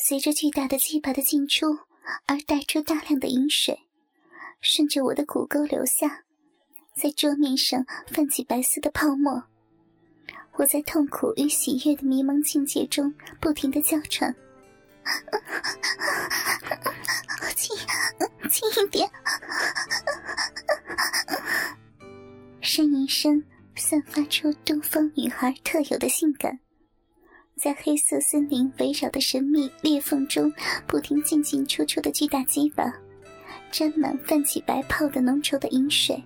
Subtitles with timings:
[0.00, 1.66] 随着巨大的鸡巴的进出
[2.26, 3.76] 而带出大量的饮水，
[4.60, 6.22] 顺着我的骨沟流下，
[6.94, 9.42] 在桌面上泛起白色的泡沫。
[10.54, 14.32] 我在痛苦与喜悦的迷蒙境界中不停的叫喘
[17.54, 17.76] ：“轻，
[18.48, 19.06] 轻一点！”
[22.62, 23.44] 呻吟声
[23.76, 26.60] 散发出东方女孩特有的性感，
[27.58, 30.52] 在黑色森林围绕的神秘裂缝中
[30.86, 32.92] 不停进进出出的巨大鸡巴，
[33.70, 36.22] 沾满泛起白泡的浓稠的饮水，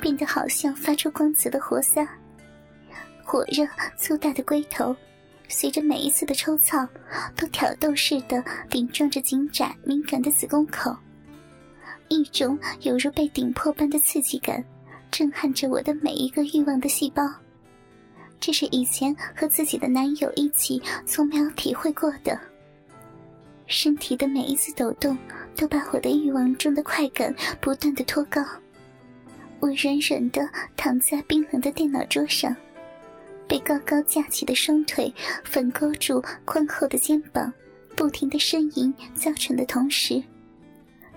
[0.00, 2.06] 变得好像发出光泽的活塞。
[3.22, 3.64] 火热
[3.96, 4.94] 粗大的龟头，
[5.48, 6.86] 随着每一次的抽操，
[7.36, 10.94] 都挑逗似的顶撞着紧窄敏感的子宫口，
[12.08, 14.64] 一种犹如被顶破般的刺激感，
[15.12, 17.22] 震撼着我的每一个欲望的细胞。
[18.40, 22.36] 这是以前和自己的男友一起从没有体会过的。
[23.66, 25.16] 身体的每一次抖动，
[25.54, 28.42] 都把我的欲望中的快感不断的托高。
[29.60, 32.56] 我软软的躺在冰冷的电脑桌上。
[33.46, 35.12] 被高高架起的双腿
[35.44, 37.52] 反勾住宽厚的肩膀，
[37.96, 40.22] 不停的呻吟、叫喘的同时，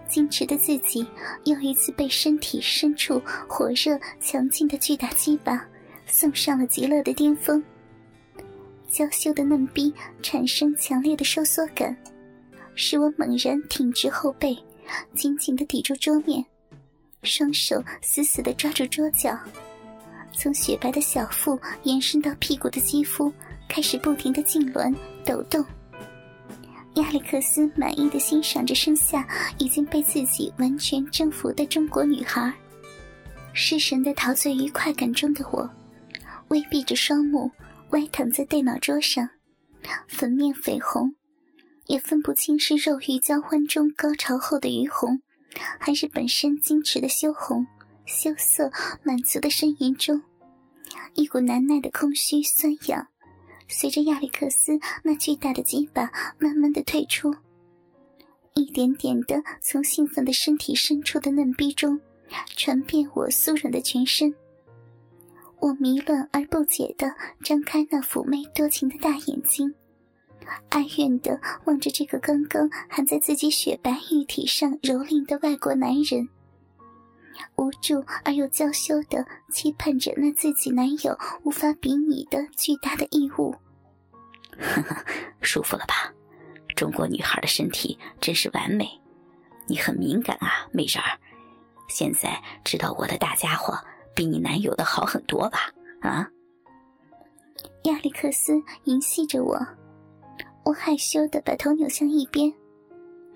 [0.10, 1.06] 矜持的自己
[1.44, 5.64] 又一次被身体深处火热、强劲的巨大鸡巴
[6.06, 7.64] 送上了极乐的巅峰。
[8.90, 11.96] 娇羞的嫩逼产生强烈的收缩感，
[12.76, 14.56] 使我猛然挺直后背，
[15.16, 16.46] 紧紧的抵住桌面，
[17.24, 19.38] 双手死死的抓住桌角。
[20.32, 23.32] 从雪白的小腹延伸到屁股的肌肤
[23.68, 24.94] 开始不停的痉挛
[25.26, 25.64] 抖动。
[26.96, 32.54] 亚历克斯满意的欣赏着身下已经被自己完全征服的中国女孩，
[33.54, 35.68] 失神的陶醉于快感中的我，
[36.54, 37.50] 微闭着双目，
[37.90, 39.28] 歪躺在电脑桌上，
[40.08, 41.16] 粉面绯红，
[41.88, 45.20] 也分不清是肉欲交欢中高潮后的余红，
[45.80, 47.66] 还是本身矜持的羞红。
[48.06, 48.70] 羞涩
[49.02, 50.22] 满足的呻吟中，
[51.16, 53.08] 一股难耐的空虚酸痒，
[53.68, 57.34] 随着亚历克斯那巨大的鸡巴慢慢的退出，
[58.54, 62.00] 一点点的从兴奋的身体深处的嫩逼中
[62.56, 64.36] 传遍我酥软的全身。
[65.64, 69.74] 我迷乱而不解的张开那妩媚多情的大眼睛，
[70.72, 76.28] 哀怨的望着这个刚刚还在自己雪白玉体上蹂躏的外国男人。
[77.56, 83.56] 无助而又娇羞的期盼着那自己男友无法比拟的巨大的义务。
[84.60, 85.06] 呵呵，
[85.40, 86.14] 舒服了吧？
[86.76, 88.86] 中国女孩的身体真是完美。
[89.66, 91.18] 你很敏感啊，美人儿。
[91.88, 93.74] 现在知道我的大家伙
[94.16, 95.72] 比你男友的好很多吧？
[96.02, 96.30] 啊？
[97.84, 98.54] 亚历克斯
[98.86, 99.60] 淫戏着我，
[100.64, 102.54] 我害羞的把头扭向一边，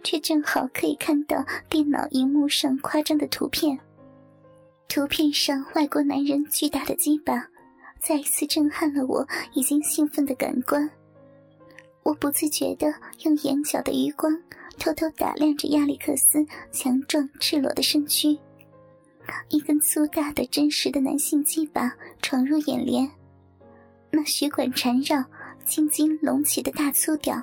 [0.03, 3.77] 却正好可以看到电脑荧幕上夸张的图片。
[4.87, 7.49] 图片上外国男人巨大的鸡巴，
[7.99, 10.89] 再一次震撼了我已经兴奋的感官。
[12.03, 12.87] 我不自觉地
[13.25, 14.31] 用眼角的余光
[14.79, 18.37] 偷偷打量着亚历克斯强壮赤裸的身躯，
[19.49, 23.09] 一根粗大的真实的男性鸡巴闯入眼帘，
[24.11, 25.23] 那血管缠绕、
[25.65, 27.41] 青筋隆起的大粗屌，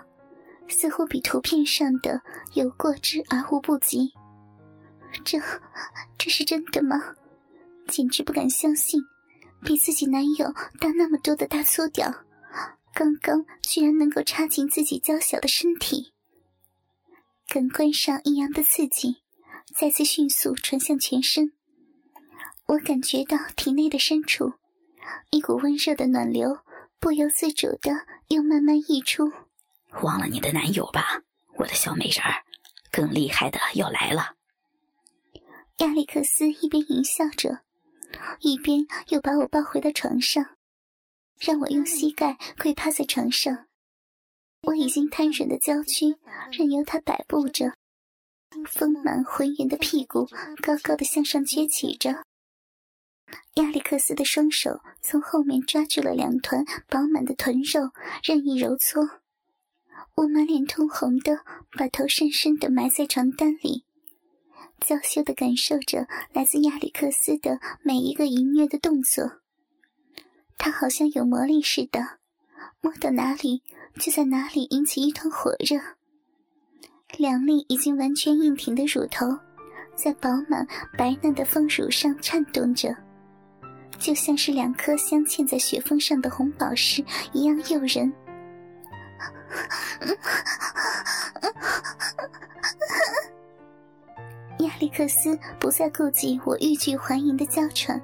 [0.68, 2.20] 似乎比图片上的
[2.54, 4.12] 有过之而无不及。
[5.24, 5.38] 这，
[6.18, 7.14] 这是真的吗？
[7.86, 9.00] 简直不敢相信，
[9.62, 12.12] 比自己男友大那么多的大粗屌，
[12.94, 16.12] 刚刚居然能够插进自己娇小的身体。
[17.46, 19.18] 感官上异样的刺激，
[19.74, 21.52] 再次迅速传向全身。
[22.66, 24.54] 我感觉到体内的深处，
[25.30, 26.58] 一股温热的暖流
[26.98, 27.90] 不由自主的
[28.28, 29.30] 又慢慢溢出。
[30.02, 31.22] 忘了你的男友吧，
[31.56, 32.42] 我的小美人儿，
[32.90, 34.34] 更厉害的要来了。
[35.78, 37.60] 亚历克斯一边淫笑着。
[38.38, 40.56] 一边又把我抱回到床上，
[41.38, 43.66] 让我用膝盖跪趴在床上。
[44.62, 46.16] 我已经瘫软的娇躯
[46.52, 47.74] 任由他摆布着，
[48.68, 50.26] 丰满浑圆的屁股
[50.62, 52.24] 高高的向上撅起着。
[53.54, 57.90] 亚历克斯的双手从后面抓住了两团饱满的臀肉，
[58.22, 59.08] 任意揉搓。
[60.16, 61.40] 我满脸通红的
[61.76, 63.84] 把头深深的埋在床单里。
[64.80, 69.40] 娇羞的感受着来自亚历克斯的每一个淫虐的动作，
[70.58, 72.18] 他好像有魔力似的，
[72.80, 73.62] 摸到哪里
[73.98, 75.80] 就在哪里引起一团火热。
[77.16, 79.26] 两粒已经完全硬挺的乳头，
[79.94, 80.66] 在饱满
[80.98, 82.94] 白嫩的丰乳上颤动着，
[83.98, 88.12] 就像是两颗镶嵌在雪峰上的红宝石一样诱人。
[94.58, 98.00] 亚历克斯不再顾及我欲拒还迎的娇喘，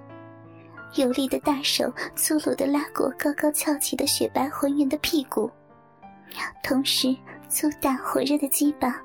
[0.95, 5.51] 有力的大手粗鲁的拉过高高翘起的雪白浑圆的屁股，
[6.63, 7.15] 同时
[7.49, 9.01] 粗大火热的鸡巴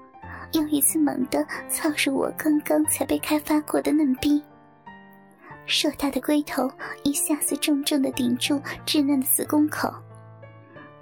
[0.51, 4.43] 又一次猛地操入我刚刚才被开发过的嫩逼。
[5.65, 6.71] 硕大的龟头
[7.03, 9.93] 一下子重重地顶住稚嫩的子宫口，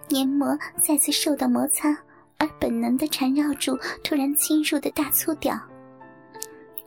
[0.09, 1.95] 黏膜再次受到摩擦，
[2.37, 5.59] 而本能地缠绕住突然侵入的大粗屌。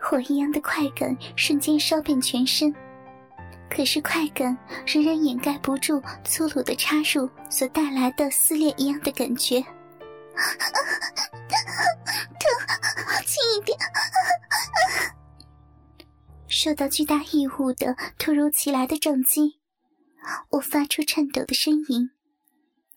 [0.00, 2.74] 火一样的快感瞬间烧遍全身，
[3.68, 4.56] 可是快感
[4.86, 9.60] 仍然掩盖不住粗鲁的插入所带来的撕裂一样的感觉。
[12.38, 12.48] 疼，
[13.24, 13.76] 轻一点。
[16.66, 19.60] 受到巨大异物的突如其来的撞击，
[20.50, 22.10] 我发出颤抖的呻吟，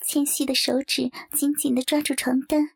[0.01, 2.71] 纤细的手指紧紧地抓住床单，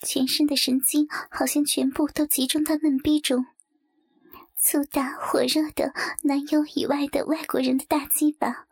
[0.00, 3.46] 全身的神经好像全部都集中到嫩逼中。
[4.56, 5.92] 粗大火热的
[6.22, 8.68] 男友以外的外国人的大鸡巴，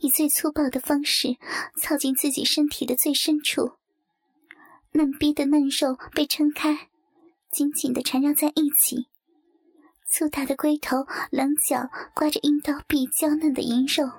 [0.00, 1.38] 以最粗暴的方式
[1.78, 3.72] 操进自己身体的最深处。
[4.92, 6.90] 嫩逼的嫩肉被撑开，
[7.50, 9.06] 紧紧地缠绕在一起。
[10.08, 14.10] 粗大的龟头棱角刮着阴道壁娇嫩的银肉，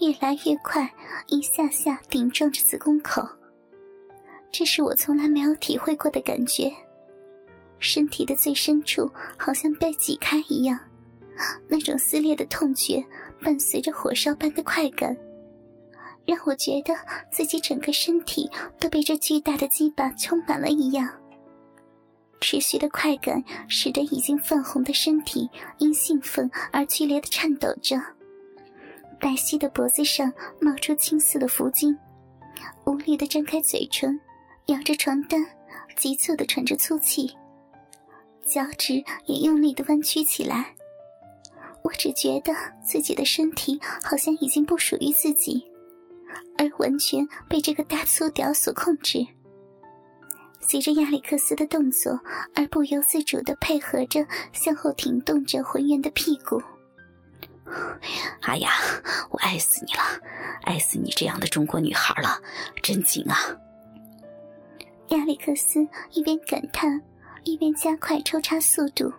[0.00, 0.90] 越来越快，
[1.26, 3.22] 一下下顶撞着子宫口。
[4.50, 6.72] 这是我从来没有体会过的感觉，
[7.78, 10.80] 身体的最深处好像被挤开一样，
[11.68, 13.04] 那种撕裂的痛觉
[13.42, 15.14] 伴随着火烧般的快感，
[16.24, 16.94] 让我觉得
[17.30, 21.17] 自己整个身体都被这巨大的鸡巴充满了一样。
[22.40, 25.48] 持续的快感使得已经泛红的身体
[25.78, 27.96] 因兴奋而剧烈的颤抖着，
[29.20, 31.96] 白皙的脖子上冒出青色的浮筋，
[32.84, 34.18] 无力的张开嘴唇，
[34.66, 35.44] 咬着床单，
[35.96, 37.34] 急促的喘着粗气，
[38.46, 40.74] 脚趾也用力的弯曲起来。
[41.82, 42.52] 我只觉得
[42.84, 45.64] 自己的身体好像已经不属于自己，
[46.56, 49.26] 而完全被这个大粗屌所控制。
[50.60, 52.18] 随着亚历克斯的动作
[52.54, 56.60] 而不由自主地配合着向后挺动着浑圆的屁股。
[58.42, 58.70] 哎呀，
[59.30, 60.00] 我爱死你了，
[60.62, 62.40] 爱死你这样的中国女孩了，
[62.82, 63.36] 真紧啊！
[65.08, 67.00] 亚历克斯一边感叹，
[67.44, 69.12] 一边加快抽插速度，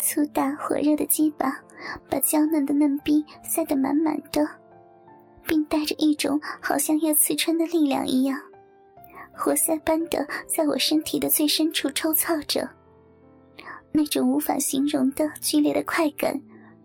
[0.00, 1.60] 粗大火热的鸡巴
[2.08, 4.48] 把娇嫩的嫩逼塞得满满的，
[5.46, 8.40] 并带着一种好像要刺穿的力量一样。
[9.36, 12.68] 活塞般的在我身体的最深处抽操着，
[13.92, 16.40] 那种无法形容的剧烈的快感，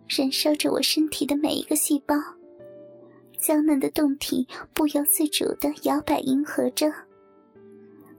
[0.07, 2.15] 燃烧着我身体的每一个细胞。
[3.37, 6.91] 娇嫩的胴体不由自主的摇摆迎合着，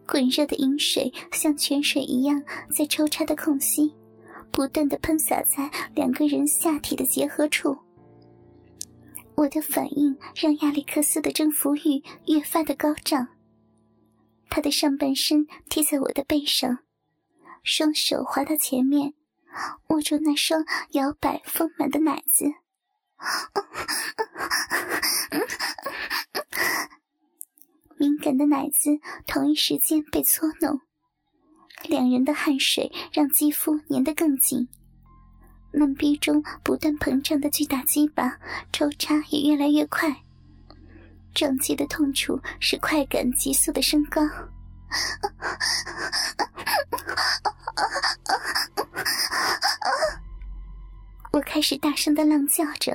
[0.07, 3.93] 滚热的饮水像泉水一样在抽插的空隙，
[4.51, 7.77] 不断的喷洒在两个人下体的结合处。
[9.35, 13.27] 我的反应让亚历克斯的征服欲越发的高涨。
[14.51, 16.79] 他的上半身贴在我的背上，
[17.63, 19.15] 双手滑到前面，
[19.89, 22.47] 握住那双摇摆丰满的奶子。
[27.97, 30.81] 敏感的奶子同一时间被搓弄，
[31.85, 34.69] 两人的汗水让肌肤粘得更紧，
[35.73, 38.39] 嫩逼中不断膨胀的巨大鸡巴
[38.73, 40.25] 抽插也越来越快。
[41.35, 44.21] 撞击的痛楚使快感急速的升高，
[51.33, 52.93] 我开始大声的浪叫着，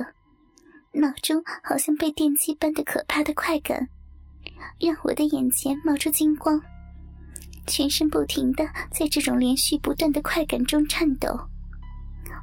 [0.92, 3.88] 脑中好像被电击般的可怕的快感，
[4.78, 6.60] 让我的眼前冒出金光，
[7.66, 11.28] 全身不停的在这种连续不断的快感中颤抖，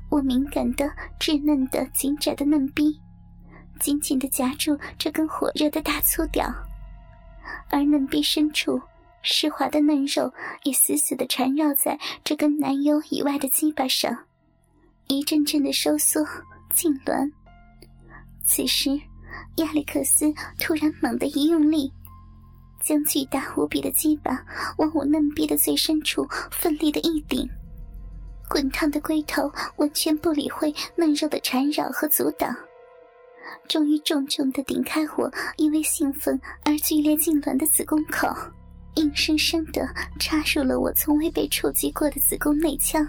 [0.10, 3.00] 我敏感的稚嫩的紧窄的嫩逼。
[3.80, 6.46] 紧紧地夹住这根火热的大粗屌，
[7.70, 8.82] 而嫩壁深处
[9.22, 10.32] 湿滑的嫩肉
[10.64, 14.26] 也死死地缠绕在这根男优以外的鸡巴上，
[15.08, 16.22] 一阵阵的收缩
[16.74, 17.32] 痉挛。
[18.46, 18.90] 此时，
[19.58, 21.92] 亚历克斯突然猛地一用力，
[22.82, 24.46] 将巨大无比的鸡巴
[24.78, 27.50] 往我嫩壁的最深处奋力的一顶，
[28.50, 32.56] 滚烫的龟头完全不理会嫩肉的缠绕和阻挡。
[33.68, 38.28] 终于重重的顶开我因为兴奋而剧烈痉挛的子宫口，
[38.96, 39.88] 硬生生的
[40.20, 43.08] 插入了我从未被触及过的子宫内腔。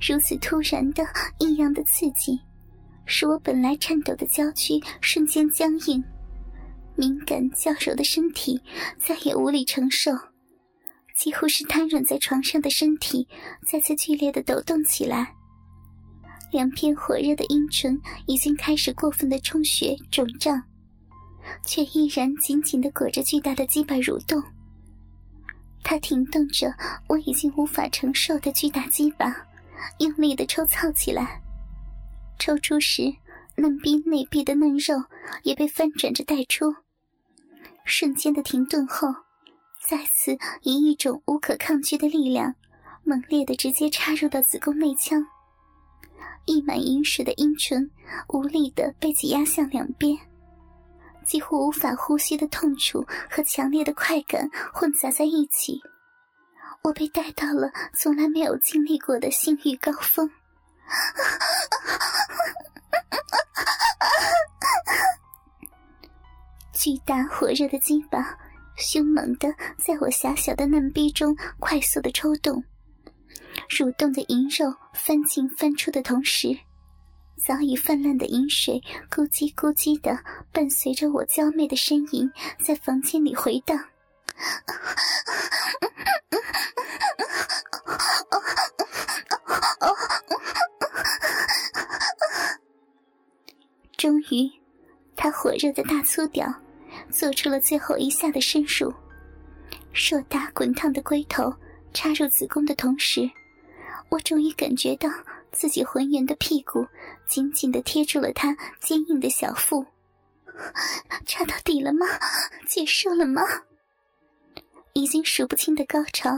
[0.00, 1.04] 如此突然的
[1.38, 2.38] 异样的刺激，
[3.06, 6.02] 使我本来颤抖的娇躯瞬间僵硬，
[6.94, 8.60] 敏感娇柔的身体
[8.98, 10.12] 再也无力承受，
[11.16, 13.26] 几乎是瘫软在床上的身体
[13.66, 15.34] 再次剧烈的抖动起来，
[16.54, 20.62] 两片火热的阴唇已经开始过分的充血肿胀，
[21.66, 24.40] 却依然紧紧的裹着巨大的鸡巴蠕动。
[25.82, 26.72] 他停动着
[27.08, 29.34] 我已经无法承受的巨大鸡巴，
[29.98, 31.42] 用力的抽操起来。
[32.38, 33.12] 抽出时，
[33.56, 34.94] 嫩逼内壁的嫩肉
[35.42, 36.72] 也被翻转着带出。
[37.84, 39.08] 瞬间的停顿后，
[39.84, 42.54] 再次以一种无可抗拒的力量，
[43.02, 45.26] 猛烈的直接插入到子宫内腔。
[46.46, 47.90] 溢满银水的阴唇
[48.28, 50.16] 无力的被挤压向两边，
[51.24, 55.80] 几乎无法呼吸的痛楚和强烈的快感混杂在一起。
[56.82, 60.30] 我被带到了从来没有经历过的性欲高峰。
[66.74, 68.38] 巨大火热的鸡巴，
[68.76, 69.48] 凶猛的
[69.78, 72.62] 在我狭小的嫩逼中快速的抽动，
[73.68, 76.56] 蠕动的银肉翻进翻出的同时，
[77.36, 78.80] 早已泛滥的饮水
[79.10, 80.18] 咕叽咕叽的
[80.52, 83.78] 伴随着我娇媚的呻吟在房间里回荡。
[93.96, 94.50] 终于，
[95.16, 96.52] 他火热的大粗屌
[97.10, 98.92] 做出了最后一下的深入，
[99.92, 101.50] 硕大滚烫的龟头
[101.94, 103.30] 插入子宫的同时，
[104.08, 105.08] 我终于感觉到
[105.52, 106.86] 自己浑圆的屁股
[107.26, 109.84] 紧紧的贴住了他坚硬的小腹。
[111.26, 112.06] 插到底了吗？
[112.68, 113.42] 结束了吗？
[114.92, 116.30] 已经数不清的高潮，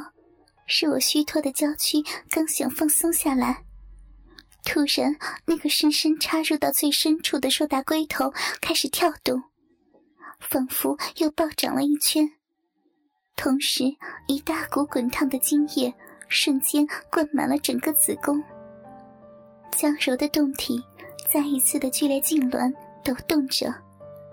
[0.66, 3.62] 使我虚脱的娇躯刚想放松下来。
[4.64, 9.42] 突然，那个深深插入到最深处的硕大龟头开始跳动，
[10.40, 12.26] 仿佛又暴涨了一圈。
[13.36, 13.84] 同时，
[14.26, 15.94] 一大股滚烫的精液
[16.28, 18.42] 瞬间灌满了整个子宫。
[19.72, 20.82] 娇柔的胴体
[21.28, 22.72] 再一次的剧烈痉挛
[23.04, 23.72] 抖动着，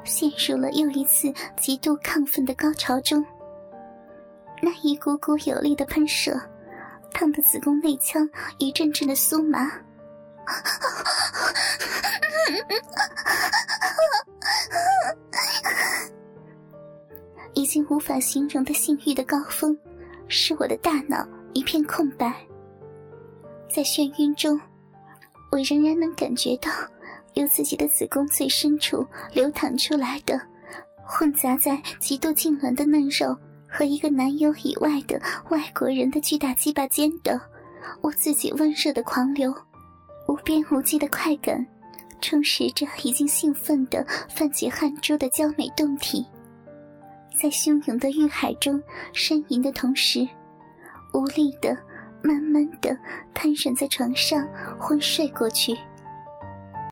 [0.04, 3.26] 陷入了又一次极度亢奋的高潮中。
[4.62, 6.40] 那一股股有力的喷射，
[7.14, 9.70] 烫得子宫内腔一阵阵的酥麻。
[17.54, 19.78] 已经无法形容的性欲的高峰，
[20.28, 22.34] 使我的大脑一片空白。
[23.70, 24.60] 在眩晕中，
[25.52, 26.70] 我仍然能感觉到
[27.34, 30.40] 由自己的子宫最深处流淌出来的，
[31.04, 33.36] 混杂在极度痉挛的嫩肉
[33.68, 35.20] 和一个男友以外的
[35.50, 37.40] 外国人的巨大鸡巴间的，
[38.02, 39.54] 我自己温热的狂流。
[40.28, 41.66] 无边无际的快感，
[42.22, 46.26] 充实着已经兴奋的泛起汗珠的娇美胴体，
[47.36, 48.82] 在汹涌的欲海中
[49.14, 50.28] 呻吟的同时，
[51.14, 51.78] 无力的、
[52.22, 52.98] 慢慢的
[53.34, 54.48] 瘫软在床上
[54.80, 55.78] 昏睡过去。